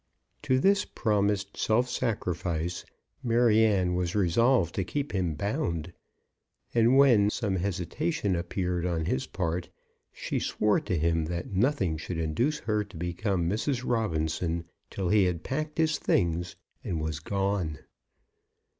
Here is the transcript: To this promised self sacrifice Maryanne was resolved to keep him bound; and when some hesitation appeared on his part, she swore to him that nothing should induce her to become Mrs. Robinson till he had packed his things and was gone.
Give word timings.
To 0.41 0.57
this 0.59 0.83
promised 0.83 1.55
self 1.55 1.87
sacrifice 1.87 2.85
Maryanne 3.21 3.93
was 3.93 4.15
resolved 4.15 4.73
to 4.73 4.83
keep 4.83 5.11
him 5.11 5.35
bound; 5.35 5.93
and 6.73 6.97
when 6.97 7.29
some 7.29 7.57
hesitation 7.57 8.35
appeared 8.35 8.83
on 8.83 9.05
his 9.05 9.27
part, 9.27 9.69
she 10.11 10.39
swore 10.39 10.79
to 10.79 10.97
him 10.97 11.25
that 11.25 11.51
nothing 11.51 11.97
should 11.99 12.17
induce 12.17 12.61
her 12.61 12.83
to 12.83 12.97
become 12.97 13.47
Mrs. 13.47 13.87
Robinson 13.87 14.65
till 14.89 15.09
he 15.09 15.25
had 15.25 15.43
packed 15.43 15.77
his 15.77 15.99
things 15.99 16.55
and 16.83 16.99
was 16.99 17.19
gone. 17.19 17.77